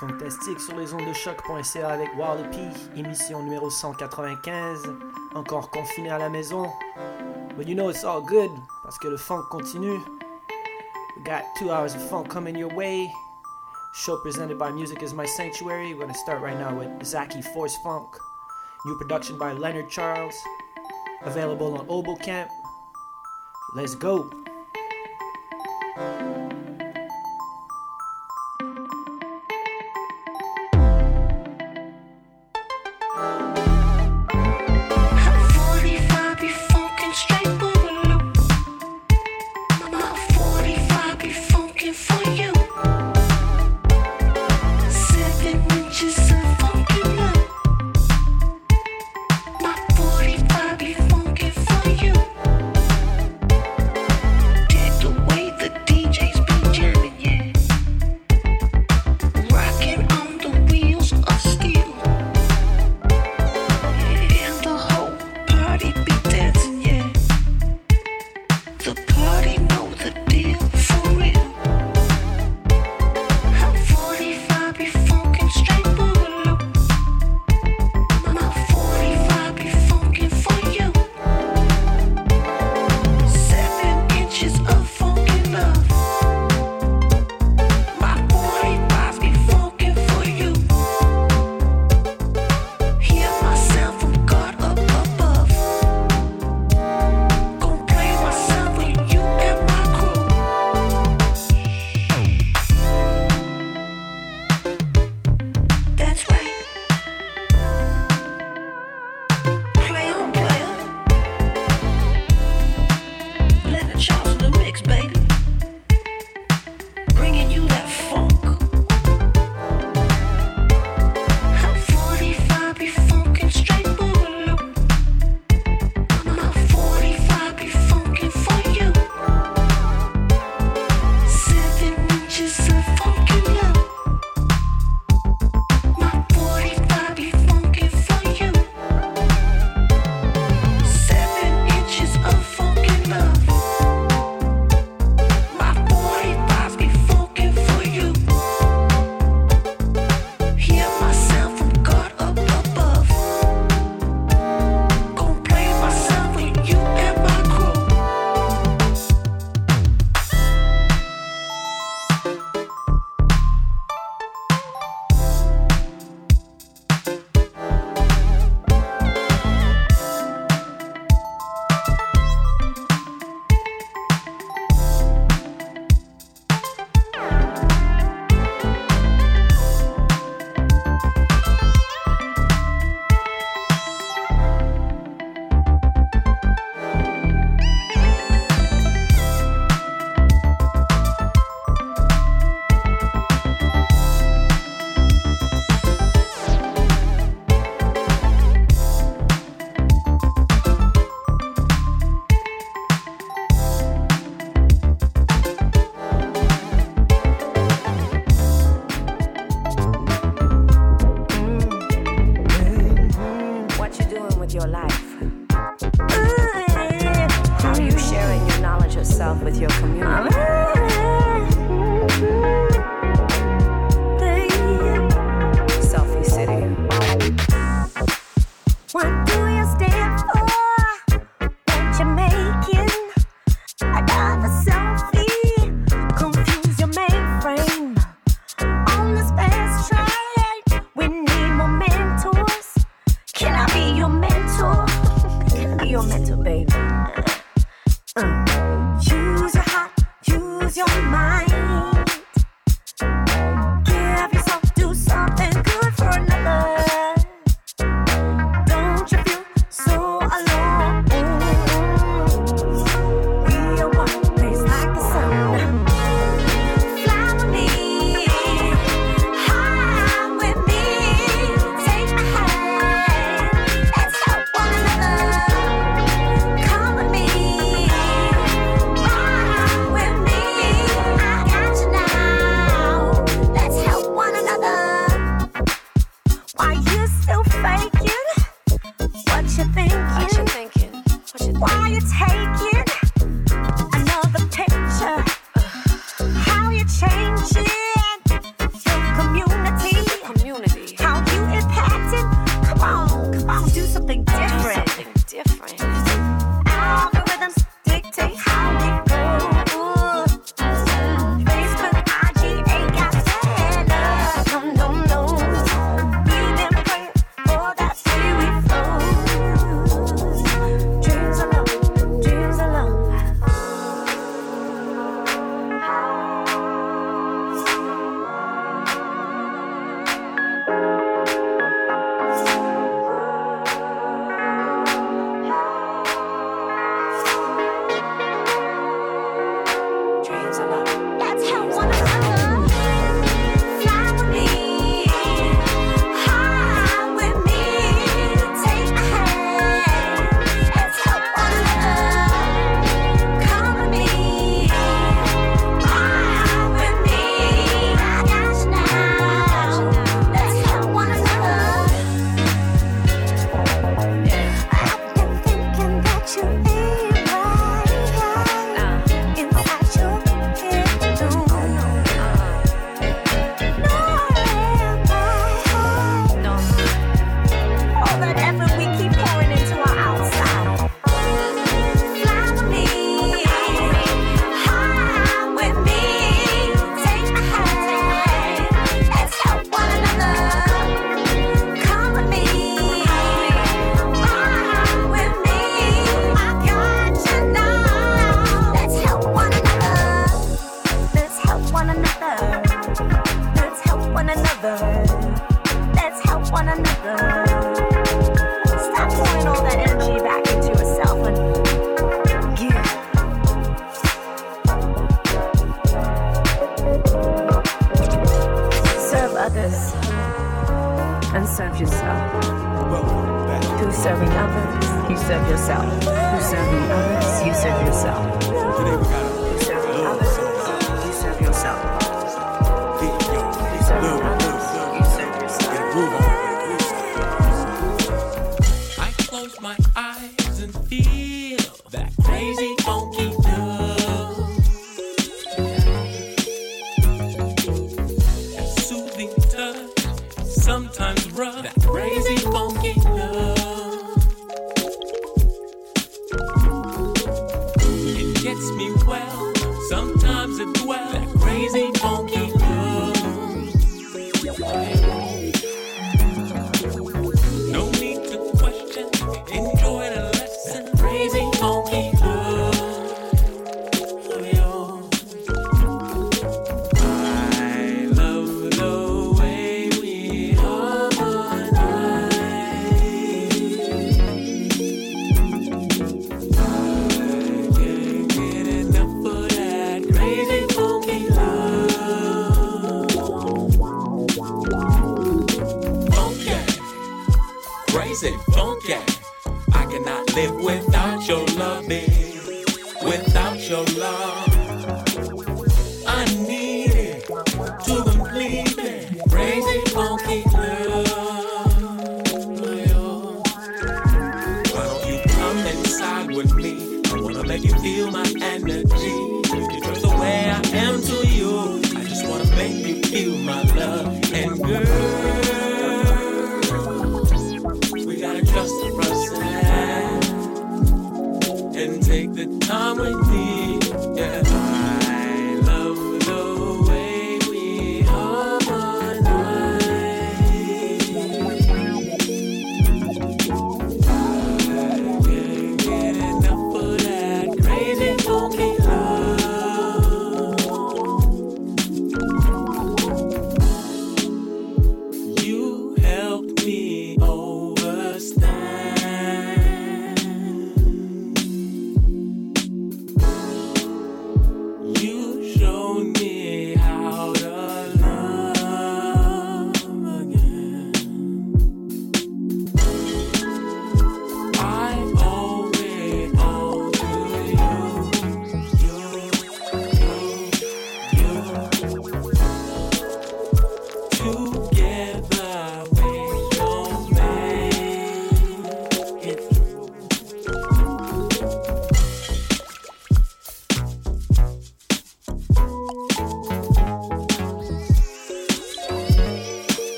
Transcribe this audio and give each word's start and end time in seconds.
Fantastique 0.00 0.60
sur 0.60 0.76
les 0.76 0.92
ondes 0.92 1.06
de 1.06 1.12
choc.ca 1.14 1.88
avec 1.88 2.10
Wallopy, 2.18 2.68
émission 2.96 3.42
numéro 3.42 3.70
195, 3.70 4.92
encore 5.34 5.70
confiné 5.70 6.10
à 6.10 6.18
la 6.18 6.28
maison. 6.28 6.70
But 7.56 7.66
you 7.66 7.74
know 7.74 7.88
it's 7.88 8.04
all 8.04 8.20
good, 8.20 8.50
parce 8.82 8.98
que 8.98 9.08
le 9.08 9.16
funk 9.16 9.44
continue. 9.50 9.98
We 11.16 11.24
got 11.24 11.44
two 11.58 11.70
hours 11.70 11.94
of 11.94 12.02
funk 12.10 12.28
coming 12.28 12.56
your 12.56 12.74
way. 12.74 13.10
Show 13.94 14.18
presented 14.18 14.58
by 14.58 14.70
Music 14.70 15.02
is 15.02 15.14
My 15.14 15.24
Sanctuary. 15.24 15.94
We're 15.94 16.02
gonna 16.02 16.14
start 16.14 16.42
right 16.42 16.58
now 16.58 16.74
with 16.76 17.02
Zaki 17.02 17.40
Force 17.40 17.76
Funk. 17.82 18.18
New 18.84 18.98
production 18.98 19.38
by 19.38 19.52
Leonard 19.52 19.88
Charles. 19.88 20.36
Available 21.22 21.72
on 21.72 21.86
Oboe 21.88 22.16
Camp. 22.16 22.50
Let's 23.74 23.94
go! 23.94 24.45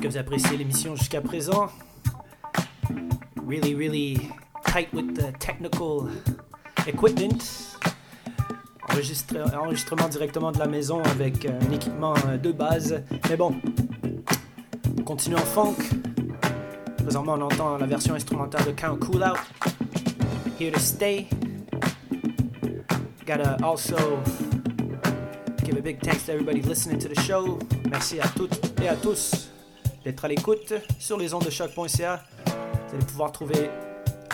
Que 0.00 0.06
vous 0.06 0.16
appréciez 0.16 0.56
l'émission 0.56 0.94
jusqu'à 0.94 1.20
présent. 1.20 1.68
Really, 3.46 3.74
really 3.74 4.30
tight 4.72 4.92
with 4.92 5.14
the 5.14 5.36
technical 5.40 6.08
equipment. 6.86 7.76
Enregistre- 8.88 9.54
enregistrement 9.56 10.08
directement 10.08 10.52
de 10.52 10.58
la 10.58 10.66
maison 10.66 11.02
avec 11.02 11.44
euh, 11.44 11.58
un 11.68 11.72
équipement 11.72 12.14
euh, 12.26 12.36
de 12.36 12.52
base. 12.52 13.02
Mais 13.28 13.36
bon, 13.36 13.54
on 14.98 15.02
continue 15.02 15.36
en 15.36 15.38
funk. 15.40 15.74
Présentement, 17.02 17.34
on 17.34 17.42
entend 17.42 17.76
la 17.78 17.86
version 17.86 18.14
instrumentale 18.14 18.64
de 18.66 18.72
Count 18.72 18.96
Cool 18.98 19.24
Out. 19.24 19.38
Here 20.60 20.70
to 20.72 20.78
stay. 20.80 21.26
Gotta 23.26 23.56
also 23.62 23.96
give 25.64 25.76
a 25.76 25.82
big 25.82 26.00
thanks 26.00 26.24
to 26.26 26.32
everybody 26.32 26.62
listening 26.62 26.98
to 26.98 27.08
the 27.08 27.20
show. 27.20 27.58
Merci 27.90 28.20
à 28.20 28.28
toutes 28.28 28.58
et 28.82 28.88
à 28.88 28.96
tous 28.96 29.47
d'être 30.04 30.24
à 30.24 30.28
l'écoute 30.28 30.72
sur 30.98 31.18
les 31.18 31.34
ondes 31.34 31.44
de 31.44 31.50
choc.ca. 31.50 32.22
Vous 32.46 32.94
allez 32.94 33.04
pouvoir 33.04 33.32
trouver 33.32 33.70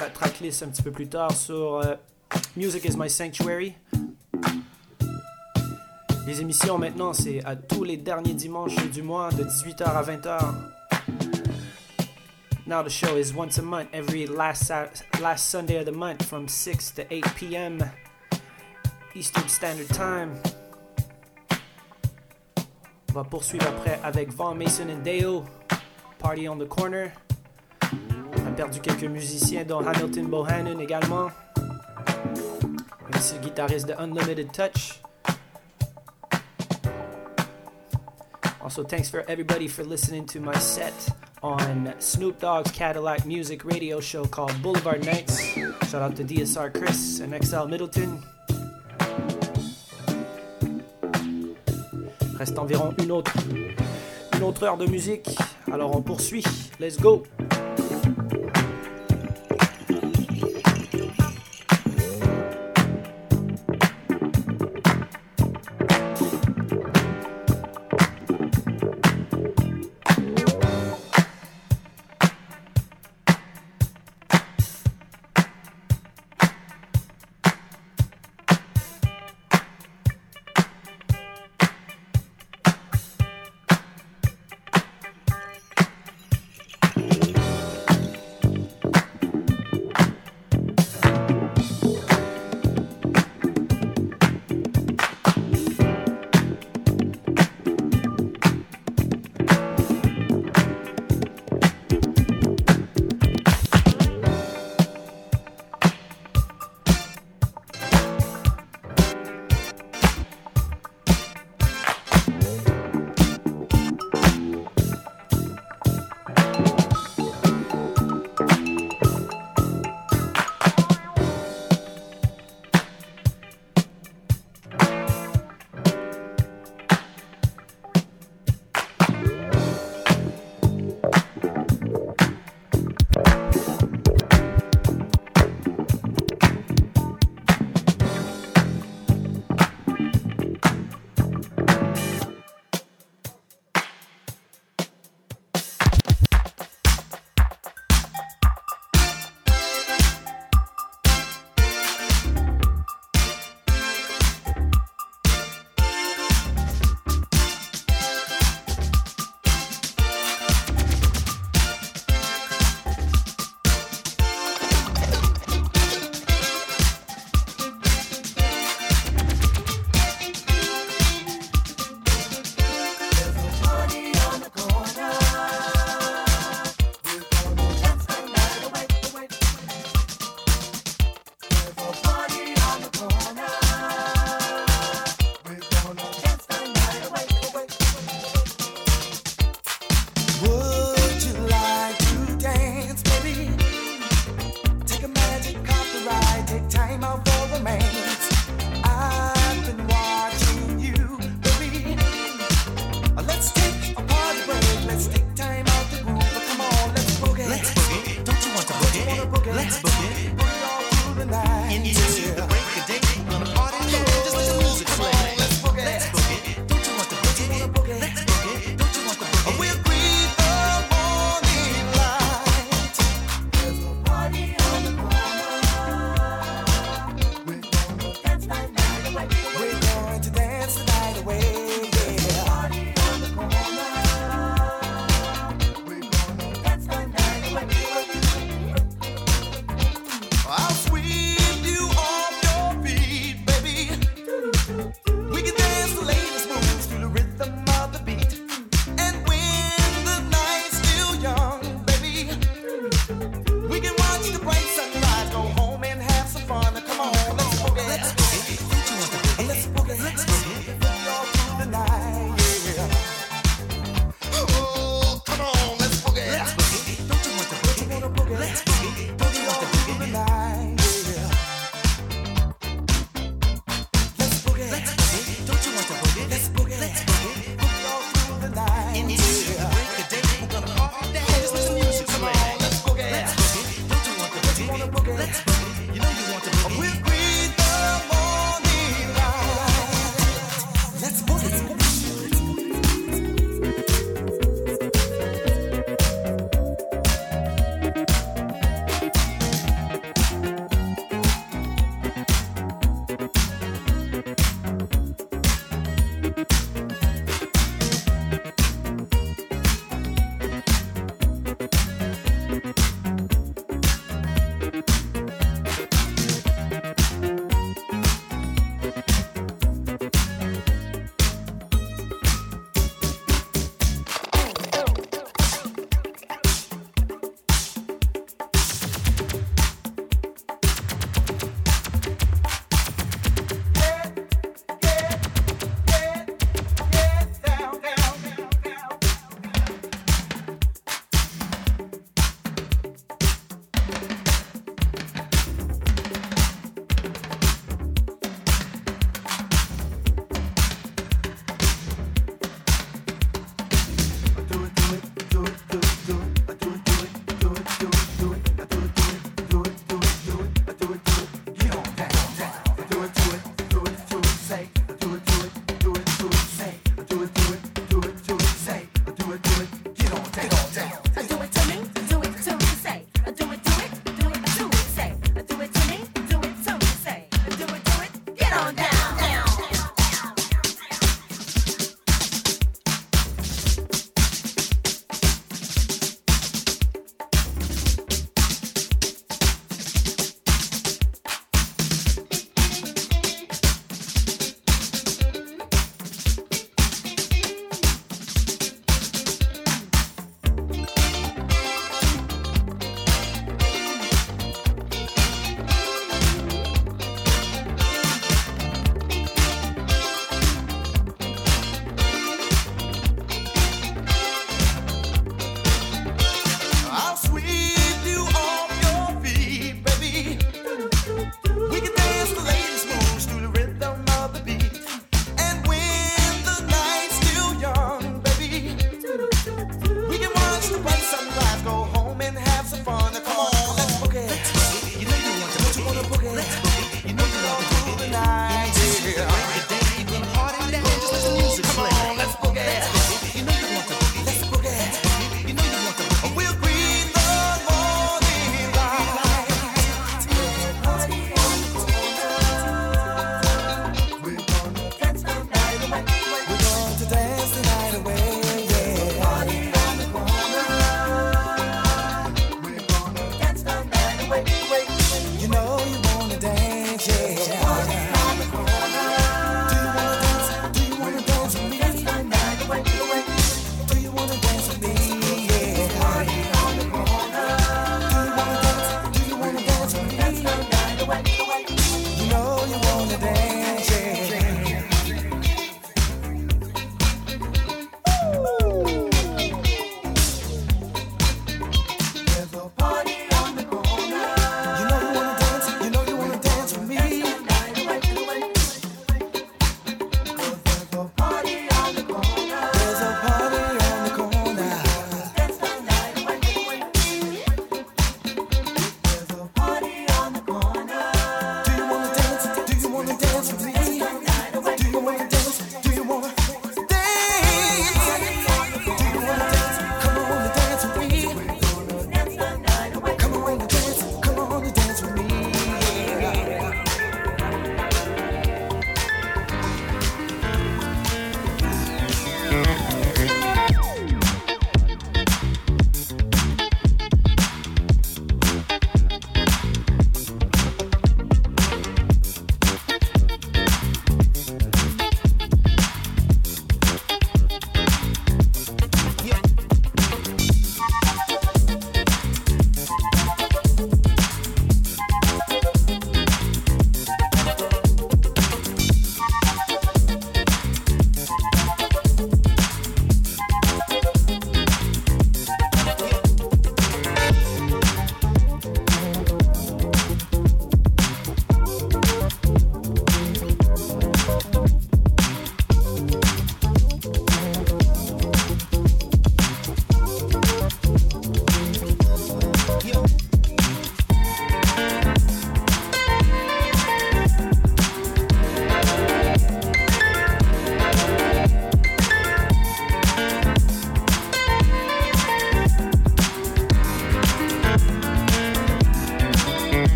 la 0.00 0.10
tracklist 0.10 0.62
un 0.62 0.68
petit 0.68 0.82
peu 0.82 0.90
plus 0.90 1.08
tard 1.08 1.32
sur 1.32 1.76
euh, 1.76 1.94
Music 2.56 2.84
is 2.84 2.96
My 2.96 3.08
Sanctuary. 3.08 3.74
Les 6.26 6.40
émissions 6.40 6.78
maintenant, 6.78 7.12
c'est 7.12 7.44
à 7.44 7.54
tous 7.56 7.84
les 7.84 7.96
derniers 7.96 8.34
dimanches 8.34 8.76
du 8.90 9.02
mois 9.02 9.30
de 9.30 9.44
18h 9.44 9.84
à 9.84 10.02
20h. 10.02 10.54
Now 12.66 12.82
the 12.82 12.88
show 12.88 13.18
is 13.18 13.34
once 13.34 13.58
a 13.58 13.62
month, 13.62 13.88
every 13.92 14.26
last 14.26 14.72
last 15.20 15.50
Sunday 15.50 15.78
of 15.78 15.84
the 15.84 15.92
month 15.92 16.24
from 16.24 16.48
6 16.48 16.92
to 16.92 17.02
8 17.10 17.24
p.m. 17.36 17.78
Eastern 19.14 19.46
Standard 19.48 19.88
Time. 19.88 20.53
On 23.14 23.22
va 23.22 23.28
poursuivre 23.28 23.64
après 23.68 24.00
avec 24.02 24.32
Von 24.32 24.56
Mason 24.56 24.88
and 24.90 25.04
Deo, 25.04 25.44
Party 26.18 26.48
on 26.48 26.58
the 26.58 26.66
Corner. 26.66 27.12
On 27.80 28.48
a 28.48 28.50
perdu 28.50 28.80
quelques 28.80 29.04
musiciens 29.04 29.62
dont 29.62 29.86
Hamilton 29.86 30.26
Bohannon 30.26 30.80
également. 30.80 31.28
Et 31.56 33.16
aussi 33.16 33.34
le 33.34 33.40
guitariste 33.42 33.86
de 33.86 33.94
Unlimited 33.96 34.50
Touch. 34.50 35.00
Also, 38.60 38.82
thanks 38.82 39.08
for 39.08 39.22
everybody 39.28 39.68
for 39.68 39.84
listening 39.84 40.26
to 40.26 40.40
my 40.40 40.58
set 40.58 41.08
on 41.40 41.94
Snoop 42.00 42.40
Dogg's 42.40 42.72
Cadillac 42.72 43.24
Music 43.24 43.64
Radio 43.64 44.00
show 44.00 44.24
called 44.24 44.60
Boulevard 44.60 45.04
Nights. 45.04 45.40
Shout 45.88 46.02
out 46.02 46.16
to 46.16 46.24
DSR 46.24 46.72
Chris 46.74 47.20
and 47.20 47.32
XL 47.32 47.68
Middleton. 47.68 48.33
Reste 52.44 52.58
environ 52.58 52.92
une 53.02 53.10
autre, 53.10 53.32
une 54.36 54.42
autre 54.42 54.64
heure 54.64 54.76
de 54.76 54.84
musique. 54.84 55.34
Alors 55.72 55.96
on 55.96 56.02
poursuit. 56.02 56.44
Let's 56.78 57.00
go. 57.00 57.22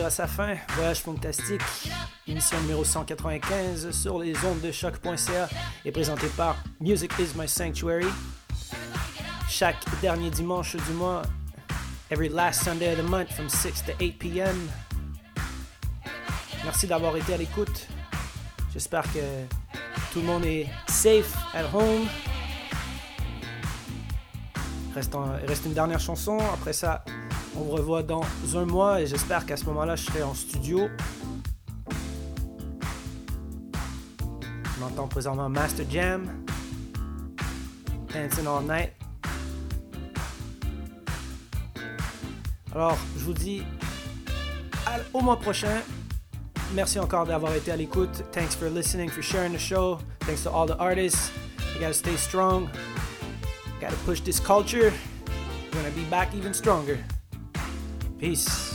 À 0.00 0.10
sa 0.10 0.26
fin. 0.26 0.54
Voyage 0.74 1.02
fantastique, 1.02 1.60
émission 2.26 2.58
numéro 2.62 2.82
195 2.82 3.90
sur 3.90 4.18
les 4.18 4.32
ondes 4.44 4.60
de 4.62 4.72
choc.ca 4.72 5.48
est 5.84 5.92
présentée 5.92 6.28
par 6.28 6.56
Music 6.80 7.12
is 7.18 7.36
My 7.36 7.46
Sanctuary. 7.46 8.06
Chaque 9.50 9.76
dernier 10.00 10.30
dimanche 10.30 10.76
du 10.76 10.92
mois, 10.94 11.22
every 12.10 12.30
last 12.30 12.64
Sunday 12.64 12.92
of 12.92 12.98
the 12.98 13.08
month 13.08 13.32
from 13.32 13.50
6 13.50 13.82
to 13.82 13.92
8 14.00 14.18
p.m. 14.18 14.56
Merci 16.64 16.86
d'avoir 16.86 17.14
été 17.16 17.34
à 17.34 17.36
l'écoute. 17.36 17.86
J'espère 18.72 19.02
que 19.12 19.18
tout 20.12 20.20
le 20.20 20.26
monde 20.26 20.46
est 20.46 20.68
safe 20.88 21.36
at 21.54 21.66
home. 21.74 22.06
Reste, 24.94 25.14
reste 25.46 25.66
une 25.66 25.74
dernière 25.74 26.00
chanson. 26.00 26.38
Après 26.54 26.72
ça, 26.72 27.04
on 27.56 27.60
vous 27.62 27.70
revoit 27.70 28.02
dans 28.02 28.24
un 28.54 28.64
mois 28.64 29.00
et 29.00 29.06
j'espère 29.06 29.46
qu'à 29.46 29.56
ce 29.56 29.64
moment-là, 29.66 29.96
je 29.96 30.04
serai 30.04 30.22
en 30.22 30.34
studio. 30.34 30.88
On 34.80 34.84
entend 34.84 35.06
présentement 35.08 35.48
Master 35.48 35.86
Jam, 35.88 36.28
Dancing 38.12 38.46
All 38.46 38.64
Night. 38.64 38.92
Alors, 42.74 42.96
je 43.16 43.24
vous 43.24 43.34
dis 43.34 43.62
au 45.12 45.20
mois 45.20 45.38
prochain. 45.38 45.82
Merci 46.74 46.98
encore 46.98 47.26
d'avoir 47.26 47.54
été 47.54 47.70
à 47.70 47.76
l'écoute. 47.76 48.24
Thanks 48.32 48.54
for 48.54 48.70
listening, 48.70 49.10
for 49.10 49.22
sharing 49.22 49.52
the 49.52 49.58
show. 49.58 49.98
Thanks 50.20 50.42
to 50.44 50.50
all 50.50 50.66
the 50.66 50.78
artists. 50.78 51.30
You 51.74 51.80
gotta 51.80 51.92
stay 51.92 52.16
strong. 52.16 52.68
Gotta 53.80 53.96
push 54.06 54.20
this 54.20 54.40
culture. 54.40 54.92
We're 55.72 55.82
gonna 55.82 55.94
be 55.94 56.04
back 56.10 56.34
even 56.34 56.54
stronger. 56.54 56.98
Peace. 58.22 58.71